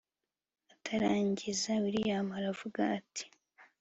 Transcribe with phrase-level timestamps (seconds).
[0.73, 3.25] atarangiza william aravuga ati